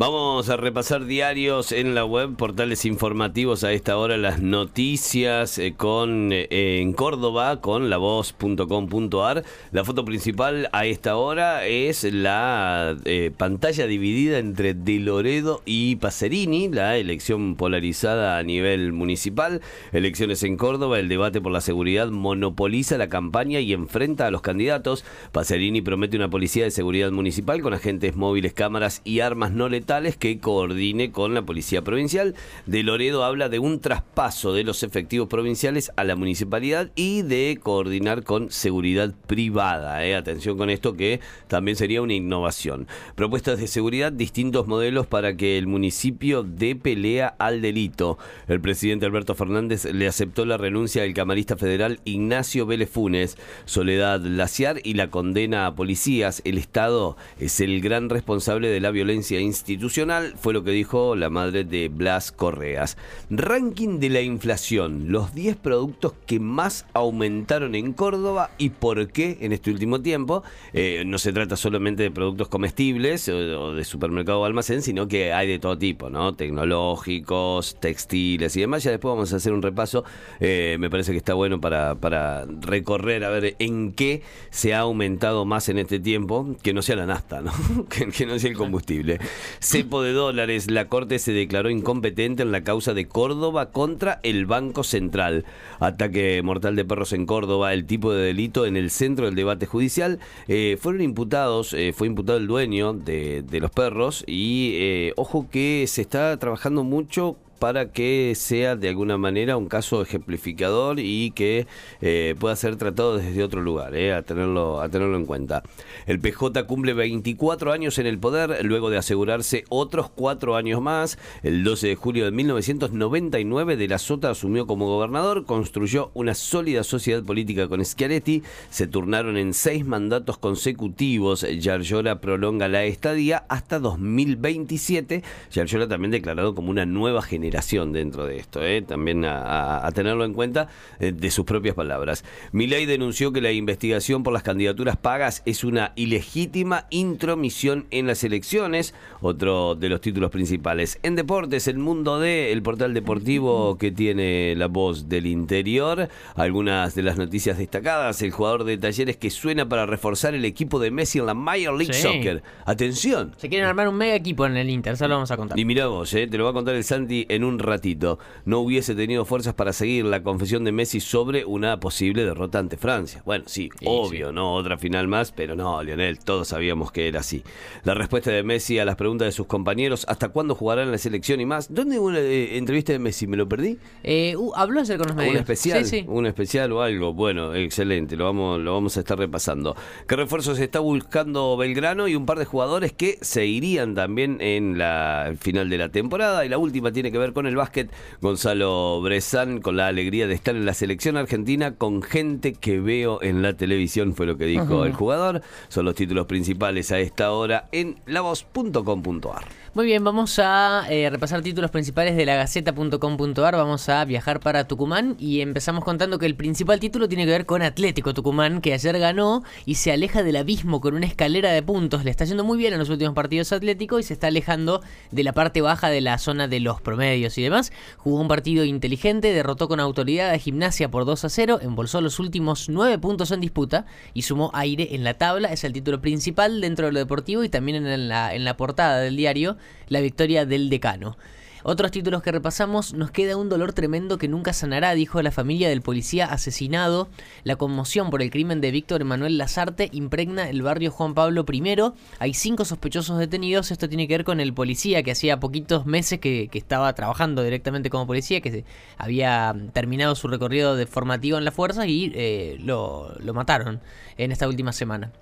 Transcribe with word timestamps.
Vamos 0.00 0.48
a 0.48 0.56
repasar 0.56 1.06
diarios 1.06 1.72
en 1.72 1.96
la 1.96 2.04
web, 2.04 2.36
portales 2.36 2.84
informativos 2.84 3.64
a 3.64 3.72
esta 3.72 3.98
hora, 3.98 4.16
las 4.16 4.40
noticias 4.40 5.58
eh, 5.58 5.74
con 5.76 6.30
eh, 6.30 6.46
en 6.80 6.92
Córdoba 6.92 7.60
con 7.60 7.90
lavoz.com.ar. 7.90 9.42
La 9.72 9.84
foto 9.84 10.04
principal 10.04 10.68
a 10.70 10.86
esta 10.86 11.16
hora 11.16 11.66
es 11.66 12.04
la 12.04 12.96
eh, 13.06 13.32
pantalla 13.36 13.88
dividida 13.88 14.38
entre 14.38 14.72
De 14.74 15.00
Loredo 15.00 15.62
y 15.64 15.96
Pacerini, 15.96 16.68
la 16.68 16.96
elección 16.96 17.56
polarizada 17.56 18.38
a 18.38 18.44
nivel 18.44 18.92
municipal. 18.92 19.62
Elecciones 19.90 20.44
en 20.44 20.56
Córdoba, 20.58 21.00
el 21.00 21.08
debate 21.08 21.40
por 21.40 21.50
la 21.50 21.60
seguridad 21.60 22.06
monopoliza 22.06 22.98
la 22.98 23.08
campaña 23.08 23.58
y 23.58 23.72
enfrenta 23.72 24.28
a 24.28 24.30
los 24.30 24.42
candidatos. 24.42 25.04
Pacerini 25.32 25.82
promete 25.82 26.16
una 26.16 26.30
policía 26.30 26.62
de 26.62 26.70
seguridad 26.70 27.10
municipal 27.10 27.62
con 27.62 27.74
agentes 27.74 28.14
móviles, 28.14 28.52
cámaras 28.52 29.02
y 29.02 29.18
armas 29.18 29.50
no 29.50 29.68
letales 29.68 29.87
que 30.18 30.38
coordine 30.38 31.12
con 31.12 31.32
la 31.32 31.46
Policía 31.46 31.80
Provincial. 31.80 32.34
De 32.66 32.82
Loredo 32.82 33.24
habla 33.24 33.48
de 33.48 33.58
un 33.58 33.80
traspaso 33.80 34.52
de 34.52 34.62
los 34.62 34.82
efectivos 34.82 35.28
provinciales 35.28 35.90
a 35.96 36.04
la 36.04 36.14
municipalidad 36.14 36.90
y 36.94 37.22
de 37.22 37.58
coordinar 37.62 38.22
con 38.22 38.50
seguridad 38.50 39.14
privada. 39.26 40.04
Eh. 40.04 40.14
Atención 40.14 40.58
con 40.58 40.68
esto 40.68 40.94
que 40.94 41.20
también 41.46 41.74
sería 41.74 42.02
una 42.02 42.12
innovación. 42.12 42.86
Propuestas 43.14 43.60
de 43.60 43.66
seguridad, 43.66 44.12
distintos 44.12 44.66
modelos 44.66 45.06
para 45.06 45.38
que 45.38 45.56
el 45.56 45.66
municipio 45.66 46.42
dé 46.42 46.76
pelea 46.76 47.34
al 47.38 47.62
delito. 47.62 48.18
El 48.46 48.60
presidente 48.60 49.06
Alberto 49.06 49.34
Fernández 49.34 49.86
le 49.86 50.06
aceptó 50.06 50.44
la 50.44 50.58
renuncia 50.58 51.00
del 51.00 51.14
camarista 51.14 51.56
federal 51.56 52.00
Ignacio 52.04 52.66
Vélez 52.66 52.90
Funes, 52.90 53.38
Soledad 53.64 54.20
Laciar 54.20 54.82
y 54.84 54.94
la 54.94 55.08
condena 55.08 55.66
a 55.66 55.74
policías. 55.74 56.42
El 56.44 56.58
Estado 56.58 57.16
es 57.40 57.58
el 57.60 57.80
gran 57.80 58.10
responsable 58.10 58.68
de 58.68 58.80
la 58.80 58.90
violencia 58.90 59.40
institucional 59.40 59.77
institucional, 59.78 60.34
fue 60.36 60.52
lo 60.52 60.64
que 60.64 60.72
dijo 60.72 61.14
la 61.14 61.30
madre 61.30 61.62
de 61.62 61.88
Blas 61.88 62.32
Correas. 62.32 62.96
Ranking 63.30 64.00
de 64.00 64.10
la 64.10 64.20
inflación, 64.20 65.12
los 65.12 65.32
10 65.36 65.54
productos 65.54 66.14
que 66.26 66.40
más 66.40 66.84
aumentaron 66.94 67.76
en 67.76 67.92
Córdoba 67.92 68.50
y 68.58 68.70
por 68.70 69.06
qué 69.12 69.38
en 69.40 69.52
este 69.52 69.70
último 69.70 70.00
tiempo. 70.00 70.42
Eh, 70.72 71.04
no 71.06 71.18
se 71.18 71.32
trata 71.32 71.54
solamente 71.54 72.02
de 72.02 72.10
productos 72.10 72.48
comestibles 72.48 73.28
o, 73.28 73.72
de 73.72 73.84
supermercado 73.84 74.40
o 74.40 74.44
almacén, 74.44 74.82
sino 74.82 75.06
que 75.06 75.32
hay 75.32 75.46
de 75.46 75.60
todo 75.60 75.78
tipo, 75.78 76.10
¿no? 76.10 76.34
Tecnológicos, 76.34 77.76
textiles 77.78 78.56
y 78.56 78.60
demás. 78.60 78.82
Ya 78.82 78.90
después 78.90 79.12
vamos 79.12 79.32
a 79.32 79.36
hacer 79.36 79.52
un 79.52 79.62
repaso. 79.62 80.02
Eh, 80.40 80.76
me 80.80 80.90
parece 80.90 81.12
que 81.12 81.18
está 81.18 81.34
bueno 81.34 81.60
para, 81.60 81.94
para 81.94 82.46
recorrer 82.46 83.22
a 83.22 83.30
ver 83.30 83.54
en 83.60 83.92
qué 83.92 84.22
se 84.50 84.74
ha 84.74 84.80
aumentado 84.80 85.44
más 85.44 85.68
en 85.68 85.78
este 85.78 86.00
tiempo, 86.00 86.56
que 86.64 86.72
no 86.72 86.82
sea 86.82 86.96
la 86.96 87.06
nafta, 87.06 87.42
¿no? 87.42 87.52
que, 87.88 88.08
que 88.08 88.26
no 88.26 88.40
sea 88.40 88.50
el 88.50 88.56
combustible. 88.56 89.20
Cepo 89.68 90.00
de 90.00 90.14
dólares. 90.14 90.70
La 90.70 90.88
Corte 90.88 91.18
se 91.18 91.32
declaró 91.32 91.68
incompetente 91.68 92.42
en 92.42 92.52
la 92.52 92.64
causa 92.64 92.94
de 92.94 93.06
Córdoba 93.06 93.70
contra 93.70 94.18
el 94.22 94.46
Banco 94.46 94.82
Central. 94.82 95.44
Ataque 95.78 96.40
mortal 96.42 96.74
de 96.74 96.86
perros 96.86 97.12
en 97.12 97.26
Córdoba, 97.26 97.74
el 97.74 97.84
tipo 97.84 98.10
de 98.14 98.22
delito 98.22 98.64
en 98.64 98.78
el 98.78 98.90
centro 98.90 99.26
del 99.26 99.34
debate 99.34 99.66
judicial. 99.66 100.20
Eh, 100.46 100.78
fueron 100.80 101.02
imputados, 101.02 101.74
eh, 101.74 101.92
fue 101.94 102.06
imputado 102.06 102.38
el 102.38 102.46
dueño 102.46 102.94
de, 102.94 103.44
los 103.60 103.70
perros 103.70 104.24
y 104.26 104.72
eh, 104.76 105.12
ojo 105.16 105.50
que 105.50 105.84
se 105.86 106.00
está 106.00 106.34
trabajando 106.38 106.82
mucho 106.82 107.36
para 107.58 107.92
que 107.92 108.34
sea 108.36 108.76
de 108.76 108.88
alguna 108.88 109.18
manera 109.18 109.56
un 109.56 109.66
caso 109.66 110.00
ejemplificador 110.02 111.00
y 111.00 111.32
que 111.32 111.66
eh, 112.00 112.34
pueda 112.38 112.54
ser 112.56 112.76
tratado 112.76 113.16
desde 113.16 113.42
otro 113.42 113.62
lugar, 113.62 113.96
eh, 113.96 114.14
a, 114.14 114.22
tenerlo, 114.22 114.80
a 114.80 114.88
tenerlo 114.88 115.16
en 115.16 115.26
cuenta. 115.26 115.62
El 116.06 116.20
PJ 116.20 116.64
cumple 116.66 116.94
24 116.94 117.72
años 117.72 117.98
en 117.98 118.06
el 118.06 118.18
poder, 118.18 118.64
luego 118.64 118.90
de 118.90 118.98
asegurarse 118.98 119.64
otros 119.68 120.10
cuatro 120.10 120.56
años 120.56 120.80
más. 120.80 121.18
El 121.42 121.64
12 121.64 121.88
de 121.88 121.96
julio 121.96 122.24
de 122.24 122.30
1999, 122.30 123.76
De 123.76 123.88
la 123.88 123.98
Sota 123.98 124.30
asumió 124.30 124.66
como 124.66 124.86
gobernador, 124.86 125.44
construyó 125.44 126.10
una 126.14 126.34
sólida 126.34 126.84
sociedad 126.84 127.22
política 127.22 127.68
con 127.68 127.84
Schiaretti, 127.84 128.42
se 128.70 128.86
turnaron 128.86 129.36
en 129.36 129.54
seis 129.54 129.84
mandatos 129.84 130.38
consecutivos. 130.38 131.46
Yarlora 131.58 132.20
prolonga 132.20 132.68
la 132.68 132.84
estadía 132.84 133.44
hasta 133.48 133.78
2027. 133.78 135.22
Yarlora 135.50 135.88
también 135.88 136.12
declarado 136.12 136.54
como 136.54 136.70
una 136.70 136.86
nueva 136.86 137.22
generación 137.22 137.47
dentro 137.50 138.26
de 138.26 138.36
esto, 138.36 138.64
¿eh? 138.64 138.82
también 138.82 139.24
a, 139.24 139.88
tenerlo 139.94 140.24
en 140.24 140.32
cuenta 140.32 140.68
eh, 141.00 141.12
de 141.12 141.30
sus 141.30 141.44
propias 141.44 141.74
palabras. 141.74 142.24
Milei 142.52 142.86
denunció 142.86 143.32
que 143.32 143.40
la 143.40 143.52
investigación 143.52 144.22
por 144.22 144.32
las 144.32 144.42
candidaturas 144.42 144.96
pagas 144.96 145.42
es 145.44 145.64
una 145.64 145.92
ilegítima 145.96 146.86
intromisión 146.90 147.86
en 147.90 148.06
las 148.06 148.24
elecciones, 148.24 148.94
otro 149.20 149.74
de 149.74 149.88
los 149.88 150.00
títulos 150.00 150.30
principales. 150.30 150.98
En 151.02 151.16
deportes, 151.16 151.68
el 151.68 151.78
mundo 151.78 152.20
de 152.20 152.52
el 152.52 152.62
portal 152.62 152.94
deportivo 152.94 153.76
que 153.78 153.90
tiene 153.90 154.54
la 154.56 154.66
voz 154.66 155.08
del 155.08 155.26
interior, 155.26 156.08
algunas 156.34 156.94
de 156.94 157.02
las 157.02 157.18
noticias 157.18 157.58
destacadas, 157.58 158.22
el 158.22 158.30
jugador 158.30 158.64
de 158.64 158.78
talleres 158.78 159.16
que 159.16 159.30
suena 159.30 159.68
para 159.68 159.86
reforzar 159.86 160.34
el 160.34 160.44
equipo 160.44 160.78
de 160.78 160.90
Messi 160.90 161.18
en 161.18 161.26
la 161.26 161.34
Major 161.34 161.76
League 161.76 161.94
Soccer. 161.94 162.42
Atención. 162.64 163.32
Se 163.36 163.48
quieren 163.48 163.66
armar 163.66 163.88
un 163.88 163.96
mega 163.96 164.14
equipo 164.14 164.46
en 164.46 164.56
el 164.56 164.70
Inter, 164.70 164.94
ya 164.94 165.08
lo 165.08 165.14
vamos 165.14 165.30
a 165.30 165.36
contar. 165.36 165.58
Y 165.58 165.64
mira 165.64 165.86
vos, 165.86 166.12
eh, 166.14 166.26
te 166.26 166.38
lo 166.38 166.44
va 166.44 166.50
a 166.50 166.52
contar 166.52 166.74
el 166.74 166.84
Santi 166.84 167.26
en 167.28 167.37
un 167.44 167.58
ratito, 167.58 168.18
no 168.44 168.60
hubiese 168.60 168.94
tenido 168.94 169.24
fuerzas 169.24 169.54
para 169.54 169.72
seguir 169.72 170.04
la 170.04 170.22
confesión 170.22 170.64
de 170.64 170.72
Messi 170.72 171.00
sobre 171.00 171.44
una 171.44 171.80
posible 171.80 172.24
derrota 172.24 172.58
ante 172.58 172.76
Francia. 172.76 173.22
Bueno, 173.24 173.44
sí, 173.46 173.70
obvio, 173.84 174.32
no 174.32 174.54
otra 174.54 174.78
final 174.78 175.08
más, 175.08 175.32
pero 175.32 175.54
no, 175.54 175.82
Lionel, 175.82 176.18
todos 176.18 176.48
sabíamos 176.48 176.92
que 176.92 177.08
era 177.08 177.20
así. 177.20 177.42
La 177.84 177.94
respuesta 177.94 178.30
de 178.30 178.42
Messi 178.42 178.78
a 178.78 178.84
las 178.84 178.96
preguntas 178.96 179.26
de 179.26 179.32
sus 179.32 179.46
compañeros, 179.46 180.04
¿hasta 180.08 180.28
cuándo 180.28 180.54
jugarán 180.54 180.86
en 180.86 180.92
la 180.92 180.98
selección 180.98 181.40
y 181.40 181.46
más? 181.46 181.72
¿Dónde 181.72 181.98
hubo 181.98 182.08
una 182.08 182.20
eh, 182.20 182.56
entrevista 182.56 182.92
de 182.92 182.98
Messi? 182.98 183.26
¿Me 183.26 183.36
lo 183.36 183.48
perdí? 183.48 183.78
Eh, 184.02 184.34
uh, 184.36 184.52
habló 184.54 184.80
ayer 184.80 184.98
con 184.98 185.08
los 185.08 185.16
medios. 185.16 185.34
¿Un 185.34 185.40
especial? 185.40 185.84
¿Un 186.06 186.26
especial 186.26 186.72
o 186.72 186.82
algo? 186.82 187.12
Bueno, 187.12 187.54
excelente, 187.54 188.16
lo 188.16 188.24
vamos, 188.24 188.60
lo 188.60 188.74
vamos 188.74 188.96
a 188.96 189.00
estar 189.00 189.18
repasando. 189.18 189.76
¿Qué 190.06 190.16
refuerzos 190.16 190.58
está 190.58 190.80
buscando 190.80 191.56
Belgrano 191.56 192.08
y 192.08 192.14
un 192.14 192.26
par 192.26 192.38
de 192.38 192.44
jugadores 192.44 192.92
que 192.92 193.18
se 193.20 193.46
irían 193.46 193.94
también 193.94 194.40
en 194.40 194.78
la 194.78 195.34
final 195.38 195.68
de 195.68 195.78
la 195.78 195.88
temporada? 195.90 196.44
Y 196.44 196.48
la 196.48 196.58
última 196.58 196.92
tiene 196.92 197.12
que 197.12 197.18
ver 197.18 197.27
con 197.32 197.46
el 197.46 197.56
básquet. 197.56 197.90
Gonzalo 198.20 199.00
Brezán 199.00 199.60
con 199.60 199.76
la 199.76 199.86
alegría 199.86 200.26
de 200.26 200.34
estar 200.34 200.56
en 200.56 200.66
la 200.66 200.74
selección 200.74 201.16
argentina 201.16 201.74
con 201.74 202.02
gente 202.02 202.52
que 202.52 202.80
veo 202.80 203.22
en 203.22 203.42
la 203.42 203.56
televisión, 203.56 204.14
fue 204.14 204.26
lo 204.26 204.36
que 204.36 204.46
dijo 204.46 204.84
el 204.84 204.92
jugador. 204.92 205.42
Son 205.68 205.84
los 205.84 205.94
títulos 205.94 206.26
principales 206.26 206.92
a 206.92 206.98
esta 206.98 207.32
hora 207.32 207.68
en 207.72 207.96
lavoz.com.ar. 208.06 209.44
Muy 209.74 209.86
bien, 209.86 210.02
vamos 210.02 210.38
a 210.38 210.86
eh, 210.88 211.08
repasar 211.10 211.42
títulos 211.42 211.70
principales 211.70 212.16
de 212.16 212.26
la 212.26 212.36
Gaceta.com.ar. 212.36 213.56
Vamos 213.56 213.88
a 213.88 214.04
viajar 214.04 214.40
para 214.40 214.66
Tucumán 214.66 215.14
y 215.18 215.40
empezamos 215.40 215.84
contando 215.84 216.18
que 216.18 216.26
el 216.26 216.34
principal 216.34 216.80
título 216.80 217.08
tiene 217.08 217.26
que 217.26 217.32
ver 217.32 217.46
con 217.46 217.62
Atlético 217.62 218.14
Tucumán, 218.14 218.60
que 218.60 218.72
ayer 218.72 218.98
ganó 218.98 219.44
y 219.66 219.76
se 219.76 219.92
aleja 219.92 220.22
del 220.22 220.36
abismo 220.36 220.80
con 220.80 220.94
una 220.94 221.06
escalera 221.06 221.52
de 221.52 221.62
puntos. 221.62 222.04
Le 222.04 222.10
está 222.10 222.24
yendo 222.24 222.44
muy 222.44 222.58
bien 222.58 222.72
en 222.72 222.78
los 222.78 222.88
últimos 222.88 223.14
partidos 223.14 223.52
Atlético 223.52 223.98
y 223.98 224.02
se 224.02 224.14
está 224.14 224.28
alejando 224.28 224.82
de 225.10 225.22
la 225.22 225.32
parte 225.32 225.60
baja 225.60 225.90
de 225.90 226.00
la 226.00 226.18
zona 226.18 226.48
de 226.48 226.60
los 226.60 226.80
promedios 226.80 227.17
y 227.18 227.42
demás. 227.42 227.72
Jugó 227.96 228.20
un 228.20 228.28
partido 228.28 228.64
inteligente, 228.64 229.32
derrotó 229.32 229.68
con 229.68 229.80
autoridad 229.80 230.30
a 230.30 230.38
Gimnasia 230.38 230.90
por 230.90 231.04
2 231.04 231.24
a 231.24 231.28
0, 231.28 231.58
embolsó 231.62 232.00
los 232.00 232.18
últimos 232.18 232.68
9 232.68 232.98
puntos 232.98 233.30
en 233.30 233.40
disputa 233.40 233.86
y 234.14 234.22
sumó 234.22 234.50
aire 234.54 234.94
en 234.94 235.04
la 235.04 235.14
tabla. 235.14 235.52
Es 235.52 235.64
el 235.64 235.72
título 235.72 236.00
principal 236.00 236.60
dentro 236.60 236.86
de 236.86 236.92
lo 236.92 236.98
deportivo 236.98 237.44
y 237.44 237.48
también 237.48 237.86
en 237.86 238.08
la, 238.08 238.34
en 238.34 238.44
la 238.44 238.56
portada 238.56 239.00
del 239.00 239.16
diario 239.16 239.56
la 239.88 240.00
victoria 240.00 240.46
del 240.46 240.70
decano. 240.70 241.16
Otros 241.64 241.90
títulos 241.90 242.22
que 242.22 242.30
repasamos, 242.30 242.94
nos 242.94 243.10
queda 243.10 243.36
un 243.36 243.48
dolor 243.48 243.72
tremendo 243.72 244.16
que 244.16 244.28
nunca 244.28 244.52
sanará, 244.52 244.94
dijo 244.94 245.20
la 245.22 245.32
familia 245.32 245.68
del 245.68 245.82
policía 245.82 246.26
asesinado. 246.26 247.08
La 247.42 247.56
conmoción 247.56 248.10
por 248.10 248.22
el 248.22 248.30
crimen 248.30 248.60
de 248.60 248.70
Víctor 248.70 249.00
Emanuel 249.00 249.38
Lazarte 249.38 249.88
impregna 249.92 250.48
el 250.48 250.62
barrio 250.62 250.90
Juan 250.90 251.14
Pablo 251.14 251.44
I. 251.50 251.76
Hay 252.20 252.34
cinco 252.34 252.64
sospechosos 252.64 253.18
detenidos. 253.18 253.70
Esto 253.70 253.88
tiene 253.88 254.06
que 254.06 254.14
ver 254.14 254.24
con 254.24 254.40
el 254.40 254.54
policía 254.54 255.02
que 255.02 255.10
hacía 255.10 255.40
poquitos 255.40 255.84
meses 255.86 256.20
que, 256.20 256.48
estaba 256.52 256.92
trabajando 256.92 257.42
directamente 257.42 257.88
como 257.88 258.06
policía, 258.06 258.40
que 258.40 258.64
había 258.96 259.54
terminado 259.72 260.14
su 260.14 260.26
recorrido 260.28 260.76
de 260.76 260.86
formativo 260.86 261.38
en 261.38 261.44
la 261.44 261.52
fuerza 261.52 261.86
y 261.86 262.12
eh, 262.14 262.56
lo, 262.60 263.14
mataron 263.32 263.80
en 264.16 264.32
esta 264.32 264.48
última 264.48 264.72
semana. 264.72 265.12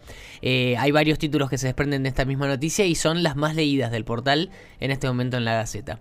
Eh, 0.42 0.76
hay 0.78 0.90
varios 0.90 1.18
títulos 1.18 1.50
que 1.50 1.58
se 1.58 1.66
desprenden 1.66 2.02
de 2.02 2.08
esta 2.08 2.24
misma 2.24 2.46
noticia 2.46 2.86
y 2.86 2.94
son 2.94 3.22
las 3.22 3.36
más 3.36 3.54
leídas 3.54 3.90
del 3.90 4.04
portal 4.04 4.50
en 4.80 4.90
este 4.90 5.06
momento 5.06 5.36
en 5.36 5.44
la 5.44 5.54
Gaceta. 5.54 6.00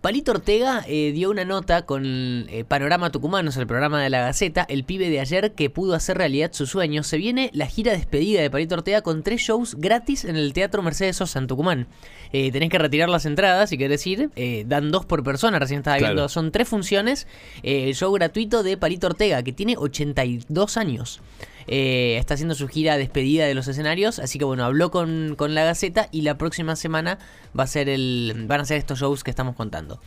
Palito 0.00 0.30
Ortega 0.30 0.84
eh, 0.86 1.10
dio 1.12 1.30
una 1.30 1.44
nota 1.44 1.82
con 1.84 2.04
eh, 2.48 2.64
Panorama 2.68 3.10
Tucumano, 3.10 3.50
el 3.56 3.66
programa 3.66 4.00
de 4.00 4.08
la 4.08 4.20
Gaceta, 4.20 4.64
el 4.68 4.84
pibe 4.84 5.10
de 5.10 5.18
ayer 5.18 5.52
que 5.52 5.68
pudo 5.68 5.94
hacer 5.94 6.16
realidad 6.16 6.50
su 6.52 6.66
sueño. 6.66 7.02
Se 7.02 7.16
viene 7.16 7.50
la 7.52 7.66
gira 7.66 7.92
despedida 7.92 8.40
de 8.40 8.48
Palito 8.48 8.76
Ortega 8.76 9.02
con 9.02 9.24
tres 9.24 9.40
shows 9.40 9.74
gratis 9.74 10.24
en 10.24 10.36
el 10.36 10.52
Teatro 10.52 10.80
Mercedes 10.82 11.16
Sosa 11.16 11.40
en 11.40 11.48
Tucumán. 11.48 11.88
Eh, 12.32 12.52
tenés 12.52 12.68
que 12.70 12.78
retirar 12.78 13.08
las 13.08 13.26
entradas, 13.26 13.70
si 13.70 13.78
querés 13.78 14.06
ir. 14.06 14.30
Eh, 14.36 14.64
dan 14.68 14.92
dos 14.92 15.06
por 15.06 15.24
persona, 15.24 15.58
recién 15.58 15.78
estaba 15.78 15.96
Claro. 15.98 16.14
viendo. 16.14 16.28
Son 16.28 16.52
tres 16.52 16.68
funciones. 16.68 17.26
Eh, 17.64 17.92
show 17.94 18.12
gratuito 18.12 18.62
de 18.62 18.76
Palito 18.76 19.08
Ortega, 19.08 19.42
que 19.42 19.52
tiene 19.52 19.76
82 19.76 20.76
años. 20.76 21.20
Eh, 21.68 22.16
está 22.18 22.34
haciendo 22.34 22.54
su 22.54 22.68
gira 22.68 22.96
despedida 22.96 23.46
de 23.46 23.54
los 23.54 23.68
escenarios, 23.68 24.18
así 24.18 24.38
que 24.38 24.44
bueno, 24.44 24.64
habló 24.64 24.90
con, 24.90 25.34
con 25.36 25.54
la 25.54 25.64
Gaceta 25.64 26.08
y 26.12 26.22
la 26.22 26.38
próxima 26.38 26.76
semana 26.76 27.18
va 27.58 27.64
a 27.64 27.66
ser 27.66 27.88
el, 27.88 28.44
van 28.46 28.60
a 28.60 28.64
ser 28.64 28.78
estos 28.78 29.00
shows 29.00 29.24
que 29.24 29.30
estamos 29.30 29.56
contando. 29.56 30.00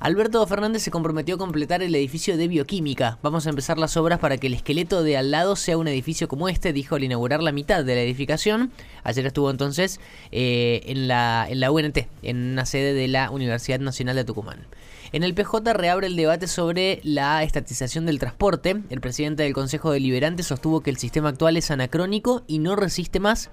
Alberto 0.00 0.46
Fernández 0.46 0.82
se 0.82 0.90
comprometió 0.90 1.36
a 1.36 1.38
completar 1.38 1.82
el 1.82 1.94
edificio 1.94 2.36
de 2.36 2.48
bioquímica. 2.48 3.18
Vamos 3.22 3.46
a 3.46 3.50
empezar 3.50 3.78
las 3.78 3.96
obras 3.96 4.18
para 4.18 4.36
que 4.36 4.48
el 4.48 4.54
esqueleto 4.54 5.02
de 5.02 5.16
al 5.16 5.30
lado 5.30 5.56
sea 5.56 5.78
un 5.78 5.88
edificio 5.88 6.28
como 6.28 6.48
este, 6.48 6.72
dijo 6.72 6.96
al 6.96 7.04
inaugurar 7.04 7.42
la 7.42 7.52
mitad 7.52 7.84
de 7.84 7.94
la 7.94 8.02
edificación. 8.02 8.72
Ayer 9.02 9.24
estuvo 9.24 9.50
entonces 9.50 10.00
eh, 10.30 10.82
en, 10.86 11.08
la, 11.08 11.46
en 11.48 11.60
la 11.60 11.70
UNT, 11.70 11.98
en 12.22 12.52
una 12.52 12.66
sede 12.66 12.92
de 12.92 13.08
la 13.08 13.30
Universidad 13.30 13.80
Nacional 13.80 14.16
de 14.16 14.24
Tucumán. 14.24 14.66
En 15.14 15.22
el 15.22 15.32
PJ 15.32 15.72
reabre 15.74 16.08
el 16.08 16.16
debate 16.16 16.48
sobre 16.48 17.00
la 17.04 17.44
estatización 17.44 18.04
del 18.04 18.18
transporte. 18.18 18.82
El 18.90 19.00
presidente 19.00 19.44
del 19.44 19.52
Consejo 19.52 19.92
Deliberante 19.92 20.42
sostuvo 20.42 20.80
que 20.80 20.90
el 20.90 20.96
sistema 20.96 21.28
actual 21.28 21.56
es 21.56 21.70
anacrónico 21.70 22.42
y 22.48 22.58
no 22.58 22.74
resiste 22.74 23.20
más 23.20 23.48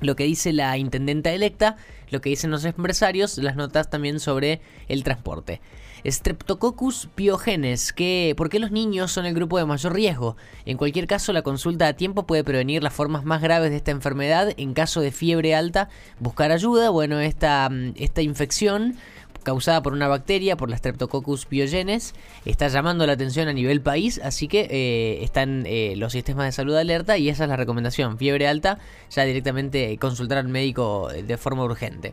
lo 0.00 0.14
que 0.14 0.22
dice 0.22 0.52
la 0.52 0.76
intendenta 0.78 1.32
electa, 1.32 1.76
lo 2.10 2.20
que 2.20 2.30
dicen 2.30 2.52
los 2.52 2.64
empresarios, 2.64 3.36
las 3.38 3.56
notas 3.56 3.90
también 3.90 4.20
sobre 4.20 4.60
el 4.86 5.02
transporte. 5.02 5.60
Streptococcus 6.04 7.08
pyogenes, 7.16 7.92
que 7.92 8.34
¿por 8.36 8.48
qué 8.48 8.60
los 8.60 8.70
niños 8.70 9.10
son 9.10 9.26
el 9.26 9.34
grupo 9.34 9.58
de 9.58 9.64
mayor 9.64 9.92
riesgo? 9.92 10.36
En 10.66 10.76
cualquier 10.76 11.08
caso, 11.08 11.32
la 11.32 11.42
consulta 11.42 11.88
a 11.88 11.94
tiempo 11.94 12.26
puede 12.28 12.44
prevenir 12.44 12.84
las 12.84 12.92
formas 12.92 13.24
más 13.24 13.42
graves 13.42 13.70
de 13.70 13.76
esta 13.78 13.90
enfermedad. 13.90 14.52
En 14.56 14.72
caso 14.72 15.00
de 15.00 15.10
fiebre 15.10 15.56
alta, 15.56 15.88
buscar 16.20 16.52
ayuda. 16.52 16.90
Bueno, 16.90 17.18
esta, 17.18 17.68
esta 17.96 18.22
infección 18.22 18.96
causada 19.46 19.80
por 19.80 19.92
una 19.92 20.08
bacteria, 20.08 20.56
por 20.56 20.68
la 20.68 20.76
Streptococcus 20.76 21.46
pyogenes, 21.46 22.14
está 22.44 22.66
llamando 22.66 23.06
la 23.06 23.12
atención 23.12 23.46
a 23.46 23.52
nivel 23.52 23.80
país, 23.80 24.20
así 24.24 24.48
que 24.48 24.66
eh, 24.68 25.22
están 25.22 25.62
eh, 25.66 25.94
los 25.96 26.14
sistemas 26.14 26.46
de 26.46 26.52
salud 26.52 26.74
alerta 26.74 27.16
y 27.16 27.28
esa 27.28 27.44
es 27.44 27.48
la 27.48 27.56
recomendación. 27.56 28.18
Fiebre 28.18 28.48
alta, 28.48 28.80
ya 29.08 29.24
directamente 29.24 29.96
consultar 29.98 30.38
al 30.38 30.48
médico 30.48 31.12
eh, 31.12 31.22
de 31.22 31.36
forma 31.36 31.62
urgente. 31.62 32.12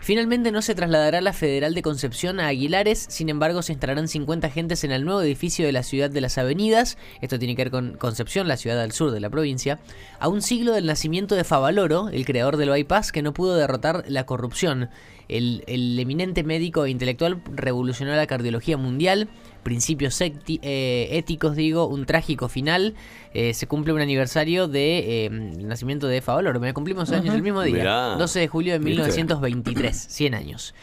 Finalmente 0.00 0.52
no 0.52 0.60
se 0.60 0.74
trasladará 0.74 1.22
la 1.22 1.32
Federal 1.32 1.74
de 1.74 1.80
Concepción 1.80 2.38
a 2.38 2.48
Aguilares, 2.48 3.06
sin 3.08 3.30
embargo 3.30 3.62
se 3.62 3.72
instalarán 3.72 4.06
50 4.06 4.46
agentes 4.46 4.84
en 4.84 4.92
el 4.92 5.06
nuevo 5.06 5.22
edificio 5.22 5.64
de 5.64 5.72
la 5.72 5.82
Ciudad 5.82 6.10
de 6.10 6.20
las 6.20 6.36
Avenidas, 6.36 6.98
esto 7.20 7.38
tiene 7.38 7.56
que 7.56 7.64
ver 7.64 7.70
con 7.70 7.96
Concepción, 7.96 8.46
la 8.46 8.56
ciudad 8.56 8.80
al 8.80 8.92
sur 8.92 9.10
de 9.10 9.20
la 9.20 9.30
provincia, 9.30 9.80
a 10.20 10.28
un 10.28 10.42
siglo 10.42 10.72
del 10.72 10.86
nacimiento 10.86 11.34
de 11.34 11.44
Favaloro, 11.44 12.10
el 12.10 12.26
creador 12.26 12.58
del 12.58 12.70
bypass 12.70 13.10
que 13.10 13.22
no 13.22 13.32
pudo 13.32 13.56
derrotar 13.56 14.04
la 14.06 14.24
corrupción. 14.24 14.90
El, 15.28 15.64
el 15.66 15.98
eminente 15.98 16.42
médico 16.42 16.84
e 16.84 16.90
intelectual 16.90 17.42
revolucionó 17.52 18.14
la 18.14 18.26
cardiología 18.26 18.76
mundial, 18.76 19.28
principios 19.62 20.20
eh, 20.20 21.08
éticos, 21.12 21.54
digo, 21.54 21.86
un 21.86 22.06
trágico 22.06 22.48
final. 22.48 22.94
Eh, 23.34 23.52
se 23.54 23.66
cumple 23.66 23.92
un 23.92 24.00
aniversario 24.00 24.68
de 24.68 25.26
eh, 25.26 25.30
nacimiento 25.30 26.06
de 26.06 26.22
Favaloro, 26.22 26.60
me 26.60 26.72
cumplimos 26.72 27.10
años 27.12 27.34
el 27.34 27.42
mismo 27.42 27.62
día, 27.62 27.74
Mirá. 27.74 28.16
12 28.16 28.40
de 28.40 28.48
julio 28.48 28.72
de 28.72 28.78
¿Viste? 28.78 29.02
1923, 29.02 29.96
100 30.08 30.34
años. 30.34 30.74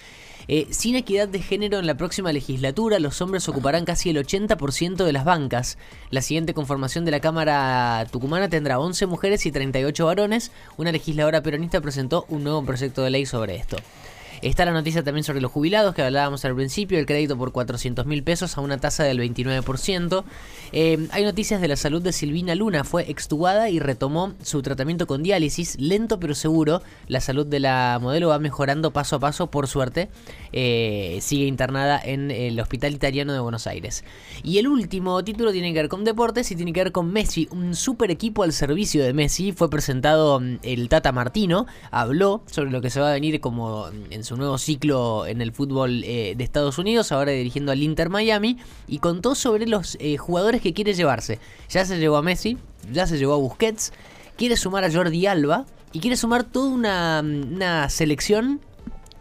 Eh, 0.47 0.67
sin 0.69 0.95
equidad 0.95 1.27
de 1.27 1.41
género 1.41 1.79
en 1.79 1.87
la 1.87 1.97
próxima 1.97 2.31
legislatura, 2.31 2.99
los 2.99 3.19
hombres 3.21 3.49
ocuparán 3.49 3.85
casi 3.85 4.11
el 4.11 4.17
80% 4.17 5.03
de 5.03 5.13
las 5.13 5.25
bancas. 5.25 5.77
La 6.11 6.21
siguiente 6.21 6.53
conformación 6.53 7.03
de 7.03 7.11
la 7.11 7.19
Cámara 7.19 8.05
Tucumana 8.11 8.47
tendrá 8.47 8.79
11 8.79 9.07
mujeres 9.07 9.45
y 9.45 9.51
38 9.51 10.05
varones. 10.05 10.51
Una 10.77 10.91
legisladora 10.91 11.41
peronista 11.41 11.81
presentó 11.81 12.25
un 12.29 12.43
nuevo 12.43 12.63
proyecto 12.63 13.01
de 13.01 13.09
ley 13.09 13.25
sobre 13.25 13.55
esto. 13.55 13.77
Está 14.41 14.65
la 14.65 14.71
noticia 14.71 15.03
también 15.03 15.23
sobre 15.23 15.41
los 15.41 15.51
jubilados 15.51 15.95
que 15.95 16.01
hablábamos 16.01 16.45
al 16.45 16.55
principio, 16.55 16.99
el 16.99 17.05
crédito 17.05 17.37
por 17.37 17.51
400 17.51 18.05
mil 18.05 18.23
pesos 18.23 18.57
a 18.57 18.61
una 18.61 18.77
tasa 18.77 19.03
del 19.03 19.19
29%. 19.19 20.23
Eh, 20.71 21.07
hay 21.11 21.23
noticias 21.23 21.61
de 21.61 21.67
la 21.67 21.75
salud 21.75 22.01
de 22.01 22.11
Silvina 22.11 22.55
Luna, 22.55 22.83
fue 22.83 23.09
extubada 23.09 23.69
y 23.69 23.79
retomó 23.79 24.33
su 24.41 24.61
tratamiento 24.61 25.07
con 25.07 25.23
diálisis, 25.23 25.79
lento 25.79 26.19
pero 26.19 26.35
seguro. 26.35 26.81
La 27.07 27.21
salud 27.21 27.45
de 27.45 27.59
la 27.59 27.99
modelo 28.01 28.29
va 28.29 28.39
mejorando 28.39 28.91
paso 28.91 29.17
a 29.17 29.19
paso, 29.19 29.47
por 29.47 29.67
suerte. 29.67 30.09
Eh, 30.51 31.19
sigue 31.21 31.45
internada 31.45 31.99
en 32.03 32.31
el 32.31 32.59
Hospital 32.59 32.93
Italiano 32.93 33.33
de 33.33 33.39
Buenos 33.39 33.67
Aires. 33.67 34.03
Y 34.43 34.57
el 34.57 34.67
último 34.67 35.23
título 35.23 35.51
tiene 35.51 35.73
que 35.73 35.79
ver 35.79 35.89
con 35.89 36.03
deportes 36.03 36.51
y 36.51 36.55
tiene 36.55 36.73
que 36.73 36.83
ver 36.83 36.91
con 36.91 37.11
Messi, 37.11 37.47
un 37.51 37.75
super 37.75 38.11
equipo 38.11 38.43
al 38.43 38.53
servicio 38.53 39.03
de 39.03 39.13
Messi. 39.13 39.51
Fue 39.51 39.69
presentado 39.69 40.39
mm, 40.39 40.57
el 40.63 40.89
Tata 40.89 41.11
Martino, 41.11 41.65
habló 41.91 42.43
sobre 42.45 42.71
lo 42.71 42.81
que 42.81 42.89
se 42.89 42.99
va 42.99 43.09
a 43.09 43.13
venir 43.13 43.39
como 43.39 43.87
mm, 43.87 44.11
en 44.11 44.23
su 44.25 44.35
nuevo 44.35 44.57
ciclo 44.57 45.25
en 45.27 45.41
el 45.41 45.51
fútbol 45.51 46.03
eh, 46.03 46.33
de 46.35 46.43
Estados 46.43 46.77
Unidos, 46.77 47.11
ahora 47.11 47.31
dirigiendo 47.31 47.71
al 47.71 47.81
Inter 47.81 48.09
Miami, 48.09 48.57
y 48.87 48.99
contó 48.99 49.35
sobre 49.35 49.67
los 49.67 49.97
eh, 49.99 50.17
jugadores 50.17 50.61
que 50.61 50.73
quiere 50.73 50.93
llevarse. 50.93 51.39
Ya 51.69 51.85
se 51.85 51.97
llevó 51.97 52.17
a 52.17 52.21
Messi, 52.21 52.57
ya 52.91 53.07
se 53.07 53.17
llevó 53.17 53.33
a 53.33 53.37
Busquets, 53.37 53.93
quiere 54.37 54.57
sumar 54.57 54.83
a 54.83 54.91
Jordi 54.91 55.25
Alba 55.27 55.65
y 55.93 55.99
quiere 55.99 56.17
sumar 56.17 56.43
toda 56.43 56.69
una, 56.69 57.21
una 57.23 57.89
selección 57.89 58.59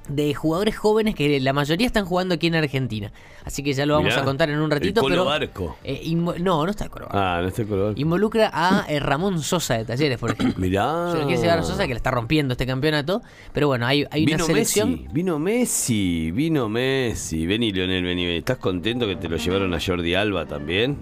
de 0.08 0.34
jugadores 0.34 0.76
jóvenes 0.76 1.14
que 1.14 1.40
la 1.40 1.52
mayoría 1.52 1.86
están 1.86 2.04
jugando 2.04 2.34
aquí 2.34 2.46
en 2.48 2.56
Argentina. 2.56 3.10
Así 3.44 3.62
que 3.62 3.72
ya 3.72 3.86
lo 3.86 3.94
vamos 3.94 4.10
Mirá, 4.10 4.22
a 4.22 4.24
contar 4.24 4.50
en 4.50 4.58
un 4.58 4.64
el 4.64 4.70
ratito. 4.70 5.00
Colo 5.00 5.14
pero 5.14 5.24
Barco. 5.24 5.76
eh, 5.84 6.02
no, 6.14 6.64
no 6.64 6.70
está 6.70 6.84
el 6.84 6.90
Colo 6.90 7.06
Barco. 7.06 7.18
Ah, 7.18 7.38
no 7.42 7.48
estoy 7.48 7.64
color. 7.66 7.98
Involucra 7.98 8.50
a 8.52 8.86
eh, 8.88 9.00
Ramón 9.00 9.40
Sosa 9.42 9.74
de 9.78 9.84
Talleres, 9.84 10.18
por 10.18 10.32
ejemplo. 10.32 10.54
Mirá. 10.58 11.10
Se 11.12 11.18
lo 11.18 11.26
quiere 11.26 11.40
llevar 11.42 11.58
a 11.58 11.62
Sosa 11.62 11.86
que 11.86 11.94
le 11.94 11.98
está 11.98 12.10
rompiendo 12.10 12.52
este 12.52 12.66
campeonato. 12.66 13.22
Pero 13.52 13.66
bueno, 13.68 13.86
hay, 13.86 14.06
hay 14.10 14.24
una 14.24 14.38
selección. 14.44 14.90
Messi, 14.92 15.08
vino 15.12 15.38
Messi, 15.38 16.30
vino 16.30 16.68
Messi. 16.68 17.46
Vení, 17.46 17.72
Leonel, 17.72 18.02
vení, 18.04 18.26
vení. 18.26 18.38
¿Estás 18.38 18.58
contento 18.58 19.06
que 19.06 19.16
te 19.16 19.28
lo 19.28 19.36
llevaron 19.36 19.72
a 19.74 19.78
Jordi 19.80 20.14
Alba 20.14 20.46
también? 20.46 20.98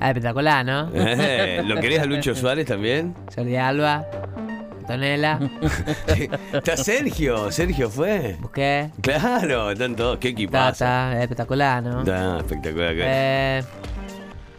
Ah, 0.00 0.08
espectacular, 0.08 0.64
¿no? 0.64 0.88
Eh, 0.94 1.62
¿Lo 1.66 1.78
querés 1.78 2.00
a 2.00 2.06
Lucho 2.06 2.34
Suárez 2.34 2.66
también? 2.66 3.14
Jordi 3.36 3.56
Alba, 3.56 4.06
Antonella, 4.94 5.38
Está 6.52 6.76
Sergio, 6.76 7.50
Sergio 7.52 7.88
fue. 7.90 8.36
Busqué, 8.40 8.90
Claro, 9.00 9.70
están 9.70 9.94
todos. 9.96 10.18
¿Qué 10.18 10.28
equipazo? 10.28 10.78
Tata, 10.84 11.22
espectacular, 11.22 11.82
¿no? 11.82 12.00
Está 12.00 12.38
espectacular. 12.38 12.94
Eh, 12.96 13.62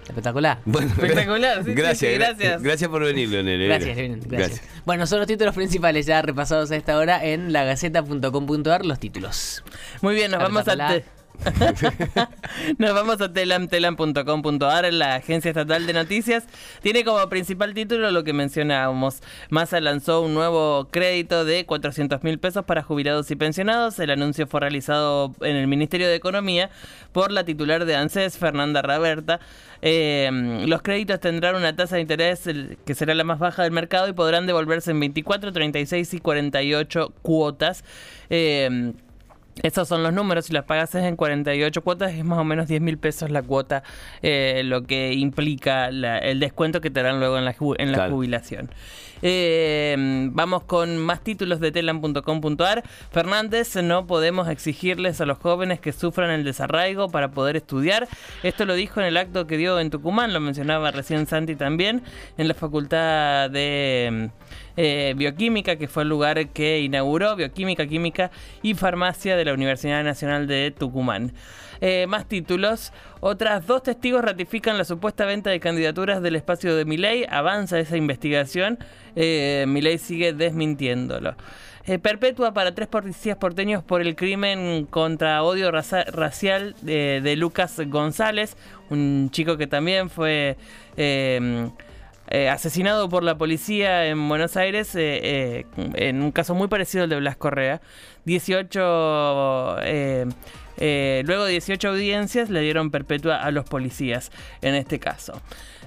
espectacular. 0.08 0.58
Bueno, 0.66 0.88
Espectacular, 0.92 1.64
sí, 1.64 1.74
gracias, 1.74 1.98
sí, 2.00 2.06
gra- 2.08 2.18
gracias. 2.20 2.62
Gracias 2.64 2.90
por 2.90 3.04
venir, 3.04 3.30
Leonel. 3.30 3.62
eh. 3.62 3.68
Gracias, 3.68 3.98
Lenin, 3.98 4.20
gracias. 4.26 4.62
Bueno, 4.86 5.06
son 5.08 5.20
los 5.20 5.28
títulos 5.28 5.56
principales 5.56 6.06
ya 6.06 6.22
repasados 6.22 6.72
a 6.72 6.76
esta 6.76 6.98
hora 6.98 7.24
en 7.24 7.54
lagaceta.com.ar, 7.54 8.86
los 8.86 9.00
títulos. 9.00 9.64
Muy 10.02 10.16
bien, 10.16 10.32
nos 10.32 10.40
vamos 10.42 10.62
a 10.62 10.66
tapala. 10.76 10.90
te- 10.96 11.21
Nos 12.78 12.94
vamos 12.94 13.22
a 13.22 13.32
telam.telam.com.ar, 13.34 14.94
la 14.94 15.16
agencia 15.16 15.50
estatal 15.50 15.88
de 15.88 15.94
noticias. 15.94 16.46
Tiene 16.82 17.04
como 17.04 17.28
principal 17.30 17.74
título 17.74 18.12
lo 18.12 18.24
que 18.24 18.34
mencionábamos. 18.34 19.22
Massa 19.50 19.80
lanzó 19.80 20.22
un 20.22 20.34
nuevo 20.34 20.88
crédito 20.92 21.46
de 21.46 21.66
400 21.66 22.24
mil 22.24 22.40
pesos 22.40 22.66
para 22.66 22.84
jubilados 22.84 23.32
y 23.32 23.36
pensionados. 23.36 23.98
El 24.00 24.12
anuncio 24.12 24.48
fue 24.48 24.60
realizado 24.60 25.34
en 25.42 25.56
el 25.56 25.68
Ministerio 25.68 26.08
de 26.08 26.16
Economía 26.16 26.70
por 27.12 27.32
la 27.32 27.44
titular 27.44 27.86
de 27.86 27.96
ANSES, 27.96 28.38
Fernanda 28.38 28.82
Raberta. 28.82 29.40
Eh, 29.82 30.30
los 30.68 30.82
créditos 30.84 31.20
tendrán 31.20 31.56
una 31.56 31.76
tasa 31.76 31.96
de 31.96 32.02
interés 32.02 32.48
que 32.86 32.96
será 32.96 33.16
la 33.16 33.24
más 33.24 33.40
baja 33.40 33.64
del 33.64 33.72
mercado 33.72 34.08
y 34.08 34.14
podrán 34.14 34.46
devolverse 34.46 34.92
en 34.92 35.00
24, 35.00 35.52
36 35.52 36.14
y 36.14 36.20
48 36.20 37.14
cuotas. 37.24 37.84
Eh, 38.30 38.94
esos 39.64 39.88
son 39.88 40.04
los 40.04 40.14
números, 40.14 40.46
si 40.46 40.54
las 40.54 40.66
pagas 40.66 40.94
en 40.96 41.16
48 41.16 41.82
cuotas 41.84 42.14
es 42.14 42.24
más 42.24 42.40
o 42.40 42.44
menos 42.44 42.68
10 42.68 42.82
mil 42.82 42.98
pesos 42.98 43.30
la 43.30 43.42
cuota, 43.42 43.84
eh, 44.22 44.62
lo 44.66 44.84
que 44.84 45.14
implica 45.14 45.92
la- 45.92 46.18
el 46.20 46.40
descuento 46.40 46.82
que 46.82 46.90
te 46.90 47.04
dan 47.04 47.20
luego 47.20 47.38
en 47.38 47.46
la, 47.46 47.54
ju- 47.56 47.76
en 47.78 47.92
la 47.92 47.98
Claro. 48.00 48.14
jubilación. 48.16 48.70
Eh, 49.24 49.96
vamos 50.32 50.64
con 50.64 50.98
más 50.98 51.22
títulos 51.24 51.60
de 51.60 51.72
telam.com.ar. 51.72 52.84
Fernández, 53.12 53.76
no 53.76 54.08
podemos 54.08 54.50
exigirles 54.50 55.22
a 55.22 55.26
los 55.28 55.38
jóvenes 55.38 55.80
que 55.80 55.92
sufran 55.92 56.32
el 56.32 56.44
desarraigo 56.44 57.10
para 57.10 57.30
poder 57.32 57.56
estudiar. 57.56 58.08
Esto 58.42 58.66
lo 58.66 58.74
dijo 58.74 59.00
en 59.00 59.06
el 59.06 59.18
acto 59.18 59.46
que 59.46 59.58
dio 59.58 59.80
en 59.80 59.92
Tucumán, 59.92 60.34
lo 60.34 60.40
mencionaba 60.40 60.90
recién 60.92 61.28
Santi 61.28 61.56
también, 61.56 62.02
en 62.38 62.48
la 62.48 62.56
Facultad 62.56 63.50
de, 63.52 64.32
eh, 64.78 65.14
Bioquímica, 65.16 65.76
que 65.76 65.88
fue 65.88 66.04
el 66.04 66.10
lugar 66.10 66.50
que 66.50 66.80
inauguró 66.80 67.36
Bioquímica, 67.36 67.88
Química 67.88 68.32
y 68.62 68.74
Farmacia 68.74 69.36
de 69.36 69.46
la 69.46 69.54
Universidad 69.54 70.04
Nacional 70.04 70.48
de 70.48 70.72
Tucumán. 70.78 71.34
Eh, 71.84 72.06
más 72.08 72.28
títulos. 72.28 72.94
Otras 73.22 73.66
dos 73.66 73.82
testigos 73.82 74.24
ratifican 74.24 74.78
la 74.78 74.86
supuesta 74.86 75.26
venta 75.26 75.50
de 75.50 75.60
candidaturas 75.60 76.22
del 76.22 76.36
espacio 76.36 76.76
de 76.76 76.86
Milei. 76.86 77.26
Avanza 77.28 77.80
esa 77.80 77.98
investigación. 77.98 78.78
Eh, 79.16 79.66
Milei 79.68 79.98
sigue 79.98 80.32
desmintiéndolo. 80.32 81.36
Eh, 81.88 81.98
perpetua 81.98 82.54
para 82.54 82.76
tres 82.76 82.88
policías 82.88 83.36
porteños 83.36 83.84
por 83.84 84.02
el 84.02 84.16
crimen 84.16 84.86
contra 84.86 85.42
odio 85.42 85.72
racial 85.72 86.76
de, 86.84 87.36
Lucas 87.36 87.82
González, 87.88 88.56
un 88.92 89.32
chico 89.32 89.58
que 89.58 89.66
también 89.66 90.12
fue 90.12 90.58
eh, 92.32 92.50
asesinado 92.50 93.10
por 93.10 93.24
la 93.24 93.38
policía 93.38 94.08
en 94.08 94.28
Buenos 94.30 94.56
Aires 94.56 94.96
eh, 94.96 95.20
eh, 95.22 95.66
en 95.96 96.22
un 96.22 96.32
caso 96.32 96.56
muy 96.56 96.68
parecido 96.70 97.04
al 97.04 97.10
de 97.10 97.18
Blas 97.18 97.36
Correa. 97.36 97.82
18... 98.26 99.78
eh, 99.84 100.26
eh, 100.78 101.22
luego 101.26 101.44
de 101.46 101.52
18 101.52 101.90
audiencias 101.90 102.50
le 102.50 102.62
dieron 102.62 102.90
perpetua 102.90 103.36
a 103.36 103.52
los 103.52 103.66
policías 103.66 104.32
en 104.62 104.76
este 104.76 105.00
caso. 105.00 105.40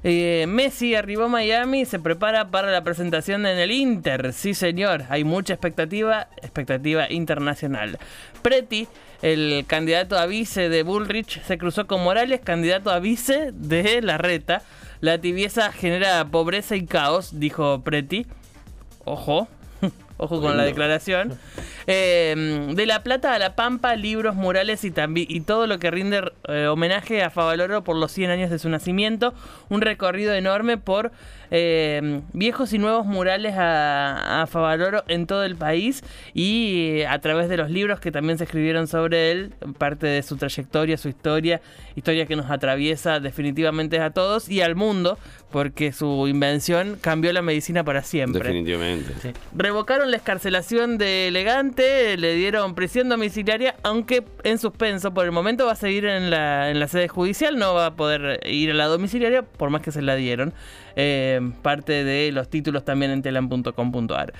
Messi 0.05 0.95
arribó 0.95 1.25
a 1.25 1.29
Miami 1.29 1.81
y 1.81 1.85
se 1.87 1.99
prepara 1.99 2.51
para 2.51 2.71
la 2.71 2.85
presentación 2.85 3.47
en 3.47 3.59
el 3.59 3.71
Inter. 3.71 4.35
Sí, 4.35 4.53
señor, 4.53 5.05
hay 5.09 5.25
mucha 5.25 5.55
expectativa, 5.55 6.29
expectativa 6.43 7.11
internacional. 7.11 7.99
Preti, 8.43 8.87
el 9.25 9.64
candidato 9.66 10.19
a 10.19 10.26
vice 10.26 10.69
de 10.69 10.83
Bullrich, 10.83 11.43
se 11.45 11.57
cruzó 11.57 11.87
con 11.87 12.04
Morales, 12.04 12.43
candidato 12.45 12.90
a 12.90 12.99
vice 12.99 13.52
de 13.54 14.02
Larreta. 14.02 14.61
La 15.00 15.16
tibieza 15.16 15.73
genera 15.73 16.26
pobreza 16.26 16.76
y 16.76 16.85
caos, 16.85 17.40
dijo 17.40 17.81
Preti. 17.83 18.26
Ojo. 19.07 19.49
Ojo 20.19 20.43
con 20.43 20.59
la 20.59 20.64
declaración. 20.64 21.38
Eh, 21.87 22.71
de 22.75 22.87
La 22.87 23.02
Plata 23.02 23.35
a 23.35 23.38
La 23.38 23.57
Pampa, 23.57 23.95
libros, 23.95 24.35
murales 24.35 24.85
y, 24.85 24.95
y 25.14 25.40
todo 25.43 25.66
lo 25.66 25.78
que 25.78 25.90
rinde 25.90 26.33
eh, 26.49 26.66
homenaje 26.66 27.23
a 27.23 27.28
Favaloro 27.28 27.85
por 27.85 27.97
los 27.97 28.11
100 28.11 28.31
años 28.31 28.49
de 28.49 28.59
su 28.59 28.71
nacimiento. 28.71 29.35
Un 29.69 29.83
recorrido 29.83 30.33
enorme 30.33 30.78
por 30.78 31.12
eh, 31.51 32.21
viejos 32.33 32.73
y 32.73 32.79
nuevos 32.79 33.07
murales 33.07 33.55
a, 33.57 34.43
a 34.43 34.47
Favaloro 34.47 35.05
en 35.09 35.27
todo 35.27 35.45
el 35.45 35.57
país 35.57 36.03
y 36.33 37.01
eh, 37.01 37.07
a 37.07 37.19
través 37.21 37.49
de 37.49 37.57
los 37.57 37.71
libros 37.71 38.01
que 38.01 38.11
también 38.11 38.39
se 38.39 38.45
escribieron 38.45 38.87
sobre 38.87 39.31
él, 39.31 39.55
parte 39.79 40.07
de 40.07 40.23
su 40.23 40.37
trayectoria, 40.37 40.97
su 40.97 41.09
historia, 41.09 41.61
historia 41.97 42.27
que 42.27 42.37
nos 42.37 42.51
atraviesa 42.51 43.21
definitivamente 43.21 44.01
a 44.01 44.11
todos 44.11 44.49
y 44.49 44.61
al 44.61 44.75
mundo, 44.75 45.19
porque 45.51 45.93
su 45.93 46.27
invención 46.29 46.99
cambió 47.01 47.33
la 47.33 47.43
medicina 47.43 47.85
para 47.85 48.03
siempre. 48.03 48.43
Definitivamente. 48.43 49.35
Revocaron 49.55 50.11
la 50.11 50.17
escarcelación 50.17 50.99
de 50.99 51.29
Elegante, 51.29 52.17
le 52.17 52.35
dieron 52.35 52.75
prisión 52.75 53.09
domiciliaria, 53.09 53.77
aunque 53.83 54.25
en 54.43 54.59
suspenso. 54.59 55.15
Por 55.15 55.25
el 55.25 55.33
momento 55.33 55.67
va 55.67 55.73
a 55.73 55.77
seguir 55.77 56.07
en 56.07 56.31
la, 56.31 56.71
en 56.71 56.81
la 56.81 56.89
sede 56.89 57.09
judicial, 57.09 57.59
no 57.59 57.75
va 57.75 57.87
a 57.87 57.95
poder 57.95 58.41
ir 58.47 58.71
a 58.71 58.75
la 58.75 58.87
domiciliaria, 58.87 59.43
por 59.43 59.71
más 59.71 59.83
que 59.83 59.93
se 59.93 60.03
la 60.03 60.17
dieron. 60.17 60.53
Eh, 60.97 61.41
parte 61.63 62.05
de 62.05 62.33
los 62.33 62.49
títulos 62.49 62.85
también 62.85 63.11
en 63.11 63.23
telam.com.ar. 63.23 64.33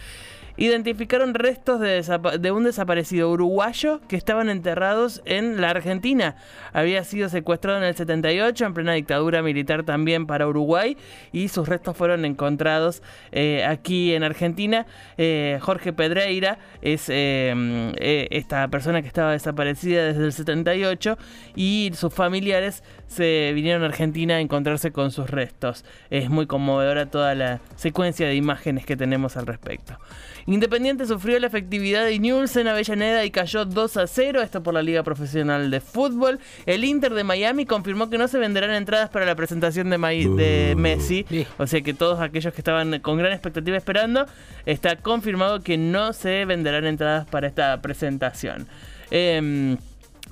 Identificaron 0.57 1.35
restos 1.35 1.81
de, 1.81 2.53
un 2.53 2.65
desaparecido 2.65 3.31
uruguayo 3.31 4.01
que 4.07 4.17
estaban 4.17 4.49
enterrados 4.49 5.21
en 5.25 5.61
la 5.61 5.71
Argentina. 5.71 6.37
Había 6.73 7.03
sido 7.03 7.29
secuestrado 7.29 7.79
en 7.79 7.85
el 7.85 7.97
78, 7.97 8.65
en 8.65 8.75
plena 8.75 8.93
dictadura 8.93 9.43
militar 9.43 9.83
también 9.83 10.27
para 10.27 10.47
Uruguay, 10.47 10.97
y 11.33 11.49
sus 11.49 11.69
restos 11.69 11.97
fueron 11.97 12.25
encontrados 12.25 13.03
eh, 13.33 13.65
aquí 13.65 14.15
en 14.15 14.23
Argentina. 14.23 14.87
Eh, 15.19 15.59
Jorge 15.61 15.93
Pedreira 15.93 16.59
es 16.83 17.09
eh, 17.09 17.93
eh, 17.97 18.29
esta 18.31 18.69
persona 18.69 19.03
que 19.03 19.09
estaba 19.09 19.33
desaparecida 19.33 20.05
desde 20.05 20.25
el 20.25 20.33
78 20.33 21.19
y 21.57 21.91
sus 21.95 22.13
familiares 22.13 22.83
se 23.07 23.53
vinieron 23.55 23.83
a 23.83 23.87
Argentina 23.87 24.37
a 24.37 24.41
encontrarse 24.41 24.93
con 24.93 25.11
sus 25.11 25.31
restos. 25.31 25.85
Es 26.11 26.31
muy 26.31 26.47
conmovedora 26.47 27.07
toda 27.07 27.35
la 27.35 27.61
secuencia 27.77 28.27
de 28.27 28.35
imágenes 28.35 28.87
que 28.87 28.97
tenemos 28.97 29.37
al 29.37 29.47
respecto. 29.47 29.99
Independiente 30.47 31.07
sufrió 31.07 31.39
la 31.39 31.47
efectividad 31.47 32.05
de 32.05 32.19
Newell's 32.19 32.55
en 32.57 32.69
Avellaneda 32.69 33.25
y 33.25 33.31
cayó 33.31 33.65
2 33.65 33.97
a 33.97 34.07
0, 34.07 34.43
esto 34.43 34.63
por 34.63 34.75
la 34.75 34.83
Liga 34.83 35.03
Profesional 35.03 35.71
de 35.71 35.81
Fútbol. 35.81 36.39
El 36.67 36.85
Inter 36.85 37.15
de 37.15 37.25
Miami 37.25 37.65
confirmó 37.67 38.11
que 38.11 38.19
no 38.19 38.29
se 38.29 38.39
venderán 38.39 38.73
entradas 38.73 39.09
para 39.11 39.25
la 39.27 39.35
presentación 39.35 39.89
de, 39.91 39.99
Mai- 39.99 40.35
de 40.37 40.75
Messi, 40.77 41.25
o 41.59 41.67
sea 41.67 41.81
que 41.81 41.95
todos 41.95 42.21
aquellos 42.21 42.53
que 42.53 42.61
estaban 42.61 42.99
con 43.01 43.17
gran 43.19 43.33
expectativa 43.33 43.77
esperando, 43.77 44.27
está 44.67 44.97
confirmado 44.97 45.61
que 45.63 45.79
no 45.79 46.13
se 46.13 46.45
venderán 46.45 46.85
entradas 46.85 47.27
para 47.27 47.47
esta 47.47 47.81
presentación. 47.81 48.67
Em, 49.11 49.77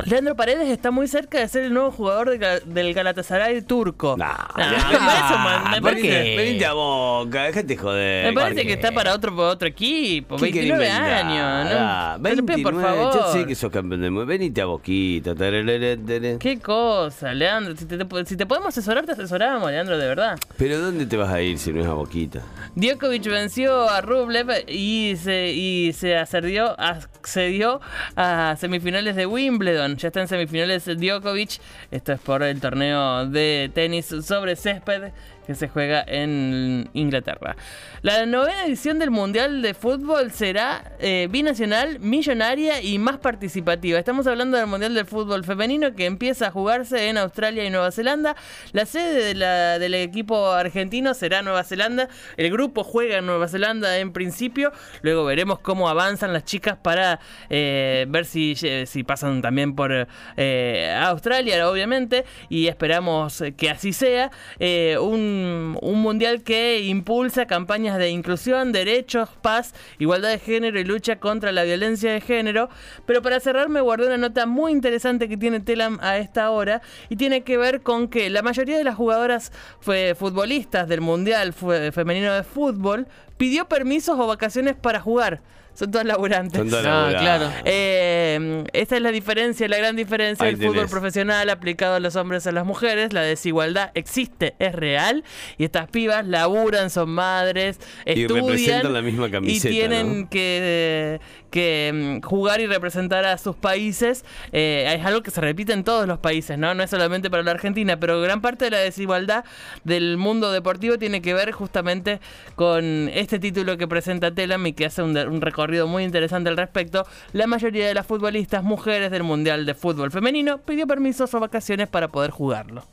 Leandro 0.06 0.34
Paredes 0.34 0.68
está 0.68 0.90
muy 0.90 1.06
cerca 1.06 1.38
de 1.38 1.46
ser 1.48 1.64
el 1.64 1.74
nuevo 1.74 1.90
jugador 1.92 2.30
de 2.30 2.40
Ga- 2.40 2.62
del 2.64 2.94
Galatasaray 2.94 3.60
turco. 3.62 4.16
Nah, 4.16 4.32
Nah, 4.56 4.70
ya. 4.72 4.88
me 4.88 4.98
parece, 4.98 5.34
man, 5.34 5.70
me 5.70 5.80
¿por 5.82 5.90
parece- 5.90 6.08
qué? 6.08 6.34
Venite 6.36 6.66
a 6.66 6.72
boca, 6.72 7.42
déjate 7.44 7.76
joder. 7.76 8.26
me 8.26 8.32
parece 8.32 8.62
¿Por 8.62 8.66
que 8.66 8.72
está 8.72 8.92
para 8.92 9.14
otro, 9.14 9.36
otro 9.36 9.68
equipo. 9.68 10.36
¿Qué 10.36 10.50
querés 10.50 10.70
29 10.70 10.86
inventar? 10.88 11.12
años, 11.26 11.68
Ah, 11.78 12.16
¿no? 12.18 12.22
Te 12.28 12.36
lo 12.36 12.42
pido, 12.46 12.62
por 12.62 12.74
29, 12.74 12.82
favor. 13.12 13.14
Yo 13.14 13.32
sé 13.32 13.46
que 13.46 13.54
sos 13.54 13.70
campeón 13.70 14.00
del 14.00 14.10
mundo. 14.10 14.26
Venite 14.26 14.62
a 14.62 14.66
boquita. 14.66 15.34
tararara. 15.34 16.38
Qué 16.40 16.58
cosa, 16.60 17.34
Leandro. 17.34 17.76
Si 17.76 17.84
te, 17.84 17.98
te- 18.02 18.24
si 18.26 18.36
te 18.36 18.46
podemos 18.46 18.68
asesorar, 18.70 19.04
te 19.04 19.12
asesoramos, 19.12 19.70
Leandro, 19.70 19.98
de 19.98 20.06
verdad. 20.08 20.38
Pero 20.56 20.80
¿dónde 20.80 21.04
te 21.06 21.16
vas 21.18 21.30
a 21.30 21.40
ir 21.42 21.58
si 21.58 21.70
no 21.72 21.80
es 21.82 21.86
a 21.86 21.92
boquita? 21.92 22.40
Djokovic 22.74 23.24
venció 23.26 23.88
a 23.90 24.00
Rublev 24.00 24.64
y 24.68 25.14
se, 25.22 25.52
y 25.52 25.92
se 25.92 26.16
accedió, 26.16 26.74
accedió 26.80 27.80
a 28.16 28.56
semifinales 28.58 29.16
de 29.16 29.26
Wimbledon. 29.26 29.81
Ya 29.88 30.08
está 30.08 30.20
en 30.20 30.28
semifinales 30.28 30.84
Djokovic. 30.84 31.60
Esto 31.90 32.12
es 32.12 32.20
por 32.20 32.42
el 32.42 32.60
torneo 32.60 33.26
de 33.26 33.70
tenis 33.74 34.06
sobre 34.06 34.54
césped 34.54 35.12
que 35.46 35.54
se 35.54 35.68
juega 35.68 36.04
en 36.06 36.88
Inglaterra. 36.92 37.56
La 38.02 38.26
novena 38.26 38.64
edición 38.64 38.98
del 38.98 39.10
Mundial 39.10 39.62
de 39.62 39.74
Fútbol 39.74 40.30
será 40.30 40.92
eh, 41.00 41.28
binacional, 41.30 41.98
millonaria 42.00 42.80
y 42.80 42.98
más 42.98 43.18
participativa. 43.18 43.98
Estamos 43.98 44.26
hablando 44.26 44.56
del 44.56 44.66
Mundial 44.66 44.94
de 44.94 45.04
Fútbol 45.04 45.44
Femenino 45.44 45.94
que 45.94 46.06
empieza 46.06 46.48
a 46.48 46.50
jugarse 46.50 47.08
en 47.08 47.18
Australia 47.18 47.64
y 47.64 47.70
Nueva 47.70 47.90
Zelanda. 47.90 48.36
La 48.72 48.86
sede 48.86 49.34
del 49.78 49.94
equipo 49.94 50.52
argentino 50.52 51.14
será 51.14 51.42
Nueva 51.42 51.64
Zelanda. 51.64 52.08
El 52.36 52.50
grupo 52.50 52.84
juega 52.84 53.18
en 53.18 53.26
Nueva 53.26 53.48
Zelanda 53.48 53.98
en 53.98 54.12
principio. 54.12 54.72
Luego 55.02 55.24
veremos 55.24 55.58
cómo 55.58 55.88
avanzan 55.88 56.32
las 56.32 56.44
chicas 56.44 56.76
para 56.80 57.20
eh, 57.50 58.06
ver 58.08 58.24
si, 58.26 58.54
si 58.54 59.04
pasan 59.04 59.42
también 59.42 59.71
por 59.74 60.06
eh, 60.36 60.96
Australia, 61.02 61.68
obviamente. 61.68 62.24
Y 62.48 62.68
esperamos 62.68 63.40
eh, 63.40 63.52
que 63.52 63.70
así 63.70 63.92
sea. 63.92 64.30
Eh, 64.58 64.96
un, 65.00 65.78
un 65.80 66.00
mundial 66.02 66.42
que 66.42 66.80
impulsa 66.80 67.46
campañas 67.46 67.98
de 67.98 68.10
inclusión, 68.10 68.72
derechos, 68.72 69.28
paz, 69.42 69.74
igualdad 69.98 70.30
de 70.30 70.38
género 70.38 70.78
y 70.80 70.84
lucha 70.84 71.16
contra 71.16 71.52
la 71.52 71.64
violencia 71.64 72.12
de 72.12 72.20
género. 72.20 72.68
Pero 73.06 73.22
para 73.22 73.40
cerrar 73.40 73.68
me 73.68 73.80
guardé 73.80 74.06
una 74.06 74.18
nota 74.18 74.46
muy 74.46 74.72
interesante 74.72 75.28
que 75.28 75.36
tiene 75.36 75.60
Telam 75.60 75.98
a 76.02 76.18
esta 76.18 76.50
hora 76.50 76.82
y 77.08 77.16
tiene 77.16 77.42
que 77.42 77.56
ver 77.58 77.82
con 77.82 78.08
que 78.08 78.30
la 78.30 78.42
mayoría 78.42 78.78
de 78.78 78.84
las 78.84 78.94
jugadoras 78.94 79.52
fue 79.80 80.14
futbolistas 80.14 80.88
del 80.88 81.00
mundial 81.00 81.52
fue- 81.52 81.92
femenino 81.92 82.32
de 82.32 82.42
fútbol 82.42 83.06
pidió 83.42 83.66
permisos 83.68 84.16
o 84.20 84.26
vacaciones 84.28 84.76
para 84.76 85.00
jugar. 85.00 85.40
Son 85.74 85.90
laburantes. 86.06 86.60
Todas 86.68 86.84
Ah, 86.84 87.10
laburadas. 87.10 87.22
claro. 87.22 87.50
Eh, 87.64 88.64
esta 88.74 88.96
es 88.96 89.00
la 89.02 89.10
diferencia, 89.10 89.66
la 89.68 89.78
gran 89.78 89.96
diferencia 89.96 90.46
Ahí 90.46 90.54
del 90.54 90.68
fútbol 90.68 90.86
profesional 90.86 91.48
aplicado 91.48 91.94
a 91.94 91.98
los 92.00 92.14
hombres 92.14 92.44
y 92.44 92.50
a 92.50 92.52
las 92.52 92.66
mujeres. 92.66 93.14
La 93.14 93.22
desigualdad 93.22 93.90
existe, 93.94 94.54
es 94.58 94.74
real. 94.74 95.24
Y 95.56 95.64
estas 95.64 95.88
pibas 95.88 96.26
laburan, 96.26 96.90
son 96.90 97.08
madres, 97.08 97.80
Y 98.04 98.20
estudian. 98.22 98.44
representan 98.46 98.92
la 98.92 99.00
misma 99.00 99.28
y 99.28 99.30
camiseta, 99.30 99.68
tienen 99.70 100.20
¿no? 100.24 100.28
que, 100.28 101.20
que 101.50 102.20
mm, 102.20 102.26
jugar 102.26 102.60
y 102.60 102.66
representar 102.66 103.24
a 103.24 103.38
sus 103.38 103.56
países. 103.56 104.26
Eh, 104.52 104.94
es 104.98 105.06
algo 105.06 105.22
que 105.22 105.30
se 105.30 105.40
repite 105.40 105.72
en 105.72 105.84
todos 105.84 106.06
los 106.06 106.18
países, 106.18 106.58
¿no? 106.58 106.74
No 106.74 106.82
es 106.82 106.90
solamente 106.90 107.30
para 107.30 107.42
la 107.44 107.50
Argentina, 107.52 107.98
pero 107.98 108.20
gran 108.20 108.42
parte 108.42 108.66
de 108.66 108.72
la 108.72 108.78
desigualdad 108.80 109.46
del 109.84 110.18
mundo 110.18 110.52
deportivo 110.52 110.98
tiene 110.98 111.22
que 111.22 111.32
ver 111.32 111.50
justamente 111.52 112.20
con 112.56 113.08
este 113.14 113.31
título 113.38 113.76
que 113.76 113.88
presenta 113.88 114.34
Telam 114.34 114.66
y 114.66 114.72
que 114.72 114.86
hace 114.86 115.02
un, 115.02 115.16
un 115.16 115.40
recorrido 115.40 115.86
muy 115.86 116.04
interesante 116.04 116.48
al 116.48 116.56
respecto. 116.56 117.06
La 117.32 117.46
mayoría 117.46 117.86
de 117.86 117.94
las 117.94 118.06
futbolistas 118.06 118.62
mujeres 118.62 119.10
del 119.10 119.22
Mundial 119.22 119.66
de 119.66 119.74
Fútbol 119.74 120.10
Femenino 120.10 120.58
pidió 120.58 120.86
permisos 120.86 121.32
o 121.34 121.40
vacaciones 121.40 121.88
para 121.88 122.08
poder 122.08 122.30
jugarlo. 122.30 122.84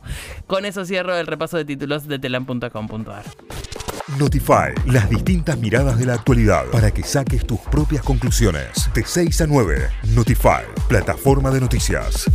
Con 0.47 0.65
eso 0.65 0.85
cierro 0.85 1.15
el 1.15 1.27
repaso 1.27 1.57
de 1.57 1.65
títulos 1.65 2.07
de 2.07 2.19
telam.com.ar. 2.19 3.25
Notify, 4.17 4.73
las 4.87 5.09
distintas 5.09 5.57
miradas 5.59 5.99
de 5.99 6.05
la 6.05 6.15
actualidad 6.15 6.65
para 6.71 6.91
que 6.91 7.03
saques 7.03 7.45
tus 7.45 7.59
propias 7.59 8.03
conclusiones. 8.03 8.89
De 8.93 9.03
6 9.05 9.41
a 9.41 9.47
9, 9.47 9.87
Notify, 10.15 10.63
plataforma 10.87 11.51
de 11.51 11.61
noticias. 11.61 12.25